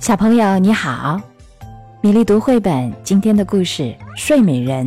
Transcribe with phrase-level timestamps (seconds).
[0.00, 1.20] 小朋友你好，
[2.00, 3.82] 米粒读绘本今天的故事
[4.16, 4.86] 《睡美人》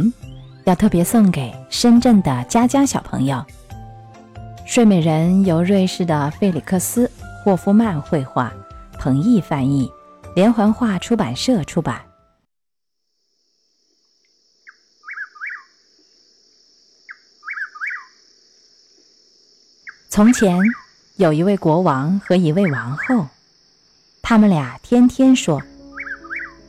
[0.63, 3.35] 要特别送给深圳的佳佳小朋友。
[4.65, 7.05] 《睡美人》由瑞士的费里克斯·
[7.43, 8.51] 霍夫曼绘画，
[8.97, 9.91] 彭毅翻译，
[10.33, 12.01] 连环画出版社出版。
[20.09, 20.57] 从前
[21.17, 23.27] 有一位国王和一位王后。
[24.31, 25.61] 他们俩天天说：“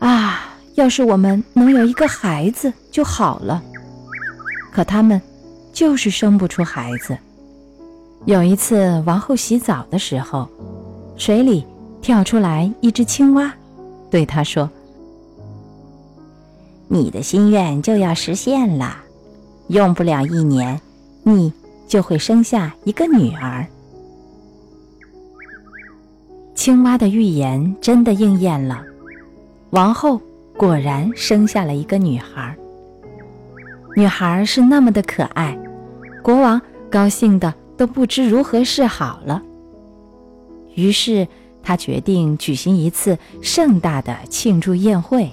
[0.01, 3.63] 啊，要是我们能有一个孩子就好了。”
[4.75, 5.23] 可他们
[5.73, 7.17] 就是生不出孩子。
[8.25, 10.49] 有一次，王后洗澡的时候，
[11.17, 11.65] 水里
[12.01, 13.55] 跳出来一只青蛙，
[14.11, 14.69] 对她说
[16.91, 18.97] ：“你的心愿就要实现了，
[19.69, 20.81] 用不了一年，
[21.23, 21.53] 你
[21.87, 23.65] 就会生下一个女儿。”
[26.63, 28.85] 青蛙的预言真的应验了，
[29.71, 30.21] 王后
[30.57, 32.57] 果然生下了一个女孩。
[33.97, 35.59] 女孩是那么的可爱，
[36.23, 39.43] 国王高兴的都不知如何是好了。
[40.77, 41.27] 于是
[41.65, 45.29] 他决定举行一次盛大的庆祝宴会。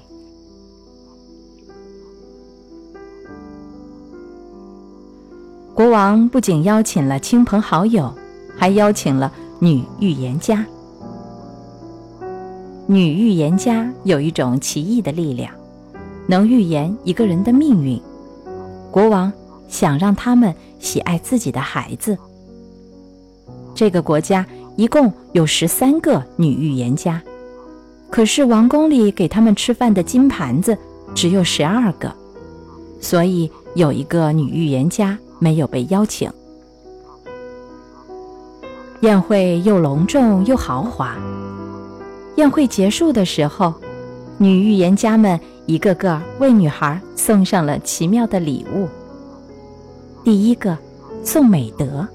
[5.75, 8.11] 国王不仅邀请了亲朋好友，
[8.57, 10.65] 还邀请了女预言家。
[12.91, 15.53] 女预言家有一种奇异的力量，
[16.25, 18.01] 能预言一个人的命运。
[18.89, 19.31] 国王
[19.67, 22.17] 想让他们喜爱自己的孩子。
[23.75, 24.43] 这个国家
[24.75, 27.21] 一共有十三个女预言家，
[28.09, 30.75] 可是王宫里给他们吃饭的金盘子
[31.13, 32.11] 只有十二个，
[32.99, 36.27] 所以有一个女预言家没有被邀请。
[39.01, 41.15] 宴会又隆重又豪华。
[42.39, 43.73] 宴会结束的时候，
[44.37, 48.87] 女预言家们一个个为女孩送上了奇妙的礼物。
[50.23, 50.77] 第一个
[51.21, 52.07] 送美德，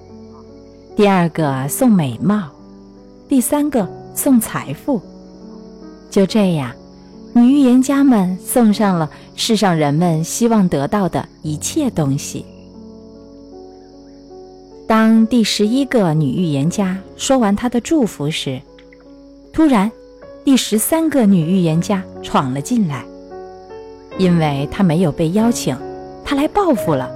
[0.96, 2.48] 第二个送美貌，
[3.28, 4.98] 第三个送财富。
[6.10, 6.72] 就这样，
[7.34, 12.46] 女预言家们送上了世上人们希望得到的一切东西。
[14.86, 18.58] 当第十一个女预言家说完她的祝福时，
[19.52, 19.92] 突然。
[20.44, 23.02] 第十三个女预言家闯了进来，
[24.18, 25.74] 因为她没有被邀请，
[26.22, 27.10] 她来报复了。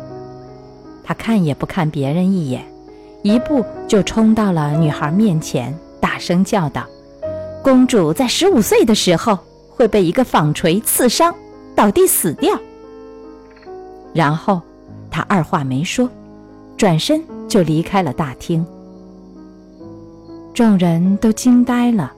[1.05, 2.65] 她看也不看别人一眼，
[3.23, 6.87] 一步就冲到了女孩面前，大声叫道
[7.63, 11.35] ：“公主在十五岁的时候会被一个纺锤刺伤，
[11.77, 12.59] 倒地死掉。”
[14.15, 14.63] 然后
[15.11, 16.09] 她二话没说，
[16.79, 18.65] 转身就离开了大厅。
[20.55, 22.15] 众人都惊呆了。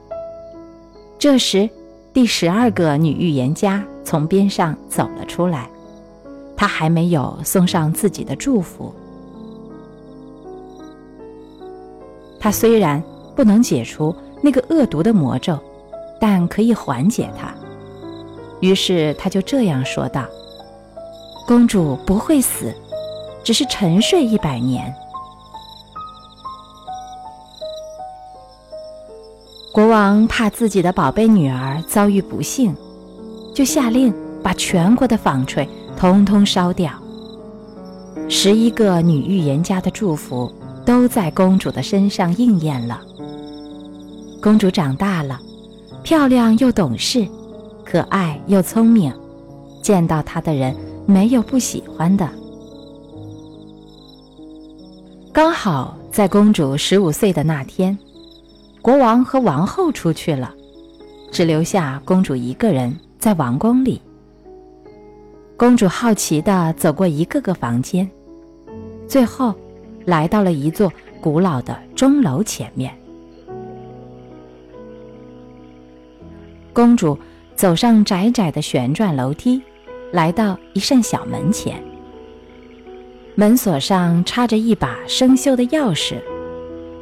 [1.21, 1.69] 这时，
[2.11, 5.69] 第十二个女预言家从边上走了出来，
[6.57, 8.91] 她还没有送上自己的祝福。
[12.39, 12.99] 她虽然
[13.35, 15.59] 不能解除那个恶毒的魔咒，
[16.19, 17.53] 但可以缓解它。
[18.59, 20.25] 于是，她就这样说道
[21.45, 22.73] ：“公主不会死，
[23.43, 24.91] 只是沉睡一百年。”
[29.73, 32.75] 国王怕自己的宝贝女儿遭遇不幸，
[33.55, 36.91] 就下令把全国的纺锤通通烧掉。
[38.27, 40.51] 十一个女预言家的祝福
[40.85, 43.01] 都在公主的身上应验了。
[44.41, 45.39] 公主长大了，
[46.03, 47.25] 漂亮又懂事，
[47.85, 49.13] 可爱又聪明，
[49.81, 52.27] 见到她的人没有不喜欢的。
[55.31, 57.97] 刚好在公主十五岁的那天。
[58.81, 60.51] 国王和王后出去了，
[61.31, 64.01] 只留下公主一个人在王宫里。
[65.55, 68.09] 公主好奇地走过一个个房间，
[69.07, 69.53] 最后
[70.05, 72.91] 来到了一座古老的钟楼前面。
[76.73, 77.15] 公主
[77.55, 79.61] 走上窄窄的旋转楼梯，
[80.11, 81.83] 来到一扇小门前。
[83.35, 86.15] 门锁上插着一把生锈的钥匙，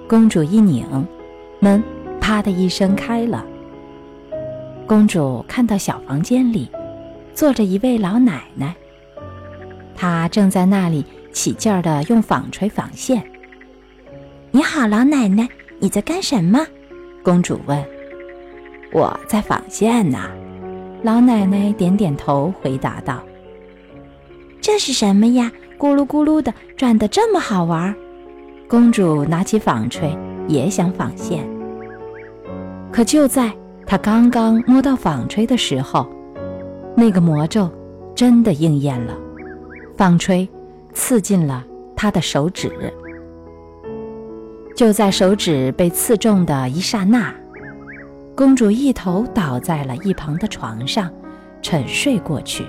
[0.10, 0.86] 公主一拧。
[1.60, 1.84] 门
[2.20, 3.46] 啪的一声开了。
[4.88, 6.70] 公主看到小房间里
[7.34, 8.74] 坐着一位老奶奶，
[9.96, 13.24] 她正在那里起劲儿的用纺锤纺线。
[14.52, 15.48] 你好，老奶奶，
[15.80, 16.66] 你在干什么？
[17.24, 17.84] 公主问。
[18.92, 20.30] 我在纺线呢。
[21.04, 23.24] 老奶奶点点头，回答道
[24.60, 25.52] ：“这是什么呀？
[25.78, 27.96] 咕噜咕噜的转得这么好玩。”
[28.68, 30.18] 公主拿起纺锤。
[30.50, 31.48] 也想纺线，
[32.92, 33.54] 可就在
[33.86, 36.10] 他刚刚摸到纺锤的时候，
[36.96, 37.70] 那个魔咒
[38.16, 39.16] 真的应验了，
[39.96, 40.50] 纺锤
[40.92, 41.64] 刺进了
[41.96, 42.72] 他的手指。
[44.76, 47.32] 就在手指被刺中的一刹那，
[48.36, 51.12] 公主一头倒在了一旁的床上，
[51.62, 52.66] 沉睡过去。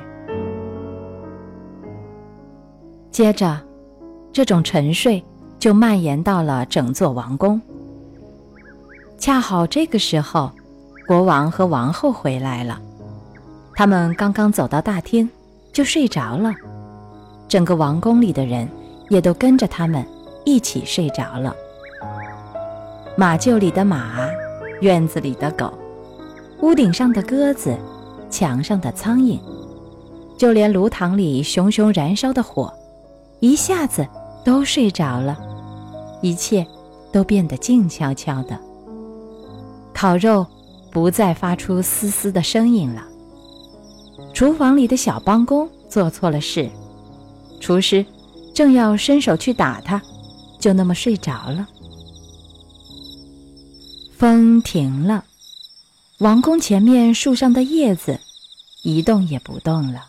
[3.10, 3.58] 接着，
[4.32, 5.24] 这种沉睡
[5.58, 7.60] 就蔓延到了整座王宫。
[9.20, 10.50] 恰好这个时候。
[11.06, 12.80] 国王和王后回来了，
[13.74, 15.28] 他们刚刚走到大厅，
[15.72, 16.54] 就睡着了。
[17.48, 18.68] 整个王宫里的人
[19.08, 20.06] 也都跟着他们
[20.44, 21.52] 一起睡着了。
[23.16, 24.20] 马厩里的马，
[24.82, 25.76] 院子里的狗，
[26.60, 27.76] 屋顶上的鸽子，
[28.30, 29.40] 墙上的苍蝇，
[30.38, 32.72] 就连炉膛里熊熊燃烧的火，
[33.40, 34.06] 一下子
[34.44, 35.36] 都睡着了。
[36.22, 36.64] 一切
[37.10, 38.56] 都变得静悄悄的。
[39.92, 40.46] 烤肉。
[40.92, 43.06] 不再发出嘶嘶的声音了。
[44.34, 46.68] 厨房里的小帮工做错了事，
[47.60, 48.04] 厨师
[48.52, 50.02] 正要伸手去打他，
[50.58, 51.68] 就那么睡着了。
[54.18, 55.24] 风停了，
[56.18, 58.18] 王宫前面树上的叶子
[58.82, 60.08] 一动也不动了。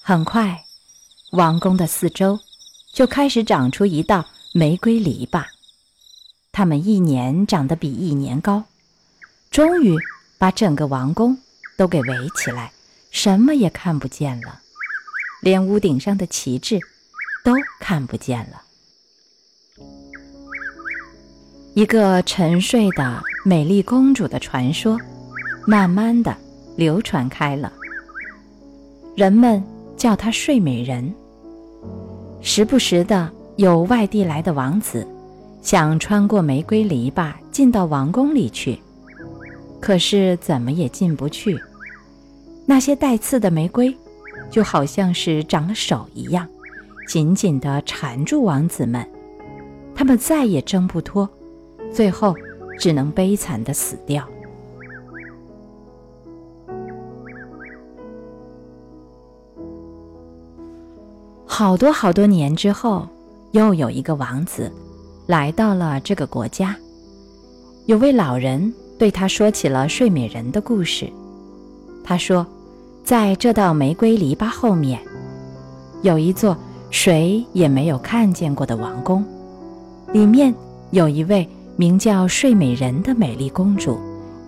[0.00, 0.64] 很快，
[1.32, 2.38] 王宫的四周
[2.94, 5.44] 就开始长出一道玫瑰篱笆，
[6.56, 8.64] 它们一年长得比一年高。
[9.50, 9.94] 终于
[10.38, 11.36] 把整个王宫
[11.76, 12.72] 都给围起来，
[13.10, 14.60] 什么也看不见了，
[15.42, 16.80] 连屋顶上的旗帜
[17.44, 18.62] 都看不见了。
[21.74, 24.98] 一个沉睡的美丽公主的传说，
[25.66, 26.34] 慢慢的
[26.74, 27.70] 流传开了。
[29.14, 29.62] 人们
[29.94, 31.14] 叫她睡美人。
[32.40, 35.06] 时不时的有外地来的王子，
[35.66, 38.78] 想穿过玫瑰篱笆进到王宫里去。
[39.80, 41.60] 可是怎么也进不去，
[42.64, 43.92] 那些带刺的玫瑰，
[44.48, 46.46] 就好像是长了手一样，
[47.08, 49.04] 紧紧地缠住王子们，
[49.92, 51.28] 他们再也挣不脱，
[51.92, 52.32] 最后
[52.78, 54.24] 只能悲惨地死掉。
[61.44, 63.08] 好多好多年之后，
[63.50, 64.70] 又有一个王子，
[65.26, 66.76] 来到了这个国家，
[67.86, 68.72] 有位老人。
[68.98, 71.06] 对他说起了睡美人的故事。
[72.02, 72.46] 他说，
[73.04, 74.98] 在这道玫瑰篱笆后面，
[76.00, 76.56] 有一座
[76.90, 79.22] 谁也没有看见过的王宫，
[80.14, 80.54] 里面
[80.92, 81.46] 有一位
[81.76, 83.98] 名叫睡美人的美丽公主，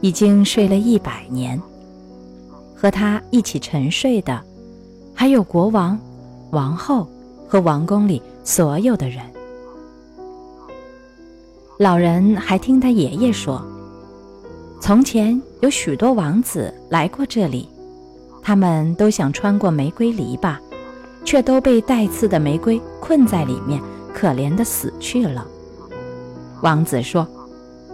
[0.01, 1.61] 已经睡了一百年。
[2.75, 4.41] 和她一起沉睡的，
[5.13, 6.01] 还有国王、
[6.53, 7.07] 王后
[7.47, 9.23] 和王宫里所有的人。
[11.79, 13.65] 老人还听他爷爷说。
[14.81, 17.69] 从前有许多王子来过这里，
[18.43, 20.57] 他们都想穿过玫瑰篱笆，
[21.25, 23.81] 却都被带刺的玫瑰困在里面，
[24.13, 25.47] 可怜的死去了。
[26.63, 27.27] 王子说：“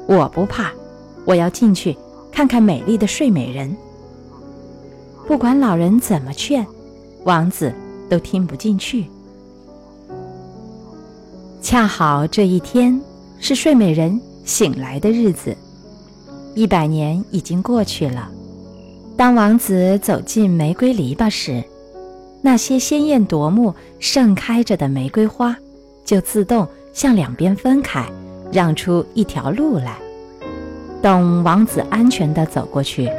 [0.09, 0.73] 我不怕，
[1.27, 1.95] 我要进去
[2.33, 3.77] 看看美丽的睡美人。”
[5.29, 6.67] 不管老人怎么劝，
[7.25, 7.75] 王子
[8.09, 9.05] 都听不进去。
[11.61, 13.01] 恰好这一天
[13.45, 15.55] 是睡美人醒来的日子。
[16.55, 18.31] 一百年已经过去了。
[19.19, 21.63] 当王子走进玫瑰篱笆时，
[22.41, 25.55] 那些鲜艳夺目、盛开着的玫瑰花
[26.07, 28.09] 就自动向两边分开，
[28.51, 29.99] 让出一条路来。
[31.03, 33.11] 等王子安全地走过去，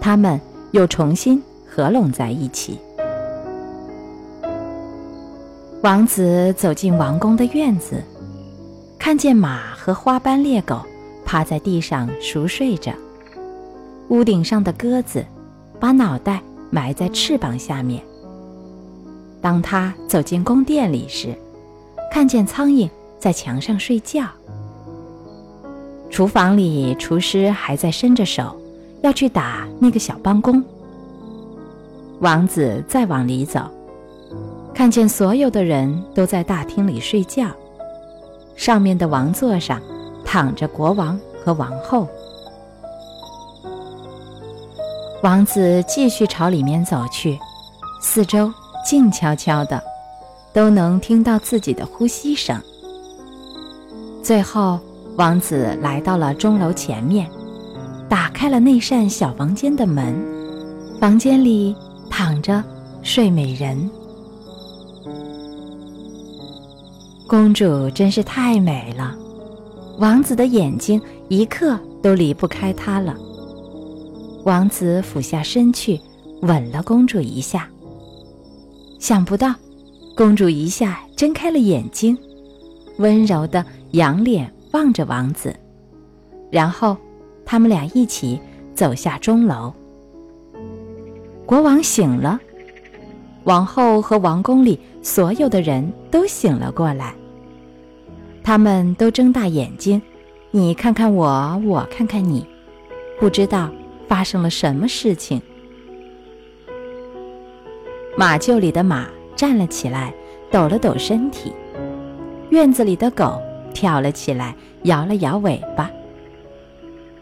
[0.00, 2.78] 它们又重新合拢在一起。
[5.82, 8.02] 王子走进王宫的院子，
[9.08, 10.82] 看见马和花斑猎狗。
[11.24, 12.92] 趴在地上熟睡着，
[14.08, 15.24] 屋顶上的鸽子
[15.80, 18.04] 把脑袋埋在翅膀下面。
[19.40, 21.34] 当他走进宫殿里时，
[22.12, 22.86] 看见苍蝇
[23.18, 24.26] 在墙上睡觉。
[26.10, 28.54] 厨房里，厨师还在伸着手
[29.00, 30.62] 要去打那个小帮工。
[32.20, 33.70] 王子再往里走，
[34.74, 37.50] 看见所有的人都在大厅里睡觉，
[38.58, 39.80] 上面的王座上。
[40.30, 42.06] 躺着国王和王后，
[45.22, 47.38] 王子继续朝里面走去，
[48.02, 48.52] 四周
[48.84, 49.82] 静悄悄的，
[50.52, 52.60] 都能听到自己的呼吸声。
[54.22, 54.78] 最后，
[55.16, 57.26] 王子来到了钟楼前面，
[58.06, 60.14] 打开了那扇小房间的门，
[61.00, 61.74] 房间里
[62.10, 62.62] 躺着
[63.02, 63.90] 睡美人。
[67.28, 69.14] 公主真是太美了。
[69.98, 73.14] 王子的眼睛一刻都离不开她了。
[74.46, 76.00] 王子俯下身去，
[76.40, 77.68] 吻了公主一下。
[78.98, 79.54] 想不到，
[80.16, 82.16] 公主一下睁开了眼睛，
[82.96, 85.54] 温柔的仰脸望着王子，
[86.50, 86.96] 然后
[87.44, 88.40] 他们俩一起
[88.74, 89.70] 走下钟楼。
[91.44, 92.40] 国王醒了，
[93.44, 97.14] 王后和王宫里所有的人都醒了过来。
[98.48, 100.00] 他们都睁大眼睛，
[100.52, 102.46] 你看看我，我看看你，
[103.20, 103.70] 不知道
[104.08, 105.42] 发生了什么事情。
[108.16, 110.14] 马厩里的马站了起来，
[110.50, 111.52] 抖了抖身体；
[112.48, 113.38] 院子里的狗
[113.74, 115.86] 跳了起来，摇了摇尾巴；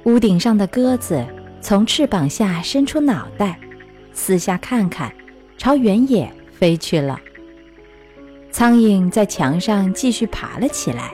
[0.04, 1.26] 屋顶上的鸽子
[1.60, 3.58] 从翅膀下伸出脑袋，
[4.12, 5.12] 四下看看，
[5.58, 7.18] 朝原野飞去了。
[8.56, 11.12] 苍蝇在墙上继续爬了起来，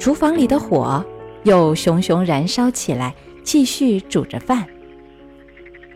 [0.00, 1.06] 厨房里的火
[1.44, 3.14] 又熊熊燃烧起来，
[3.44, 4.66] 继续煮着饭。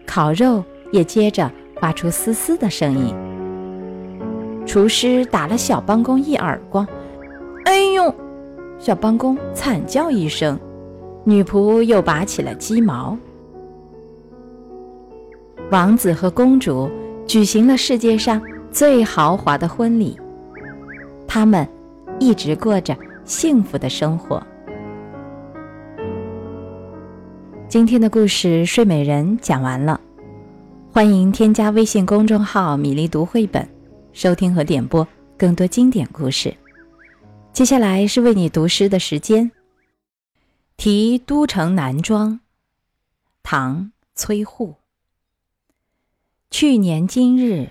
[0.07, 3.13] 烤肉也接着发出嘶嘶的声音。
[4.65, 6.87] 厨师打了小帮工一耳光，
[7.65, 8.15] 哎呦！
[8.79, 10.57] 小帮工惨叫一声。
[11.25, 13.19] 女仆又拔起了鸡毛。
[15.73, 16.89] 王子和公主
[17.27, 18.41] 举行了世界上。
[18.73, 20.17] 最豪华的婚礼，
[21.27, 21.69] 他们
[22.21, 24.41] 一直过着幸福的生活。
[27.69, 30.01] 今天的故事《睡美人》讲完了，
[30.93, 33.69] 欢迎添加微信公众号“米粒读绘本”，
[34.15, 36.55] 收听和点播更多经典故事。
[37.53, 39.51] 接下来是为你读诗的时间，
[40.77, 42.35] 《题都城南庄》，
[43.43, 44.77] 唐·崔护。
[46.53, 47.71] 去年今日。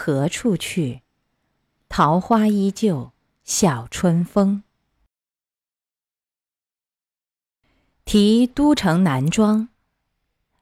[0.00, 1.02] 何处去？
[1.88, 3.10] 桃花依旧
[3.42, 4.62] 笑春风。
[8.04, 9.70] 题都城南庄，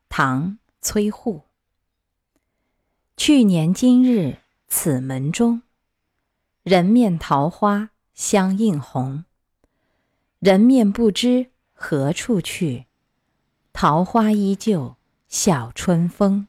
[0.08, 1.42] 唐·崔护。
[3.18, 4.38] 去年今日
[4.68, 5.60] 此门中，
[6.62, 9.26] 人面桃花相映红。
[10.38, 12.86] 人面不知何处去，
[13.74, 14.96] 桃花依旧
[15.28, 16.48] 笑春风。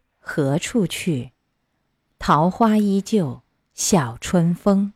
[0.23, 1.31] 何处去？
[2.17, 3.41] 桃花依旧
[3.73, 4.93] 笑春风。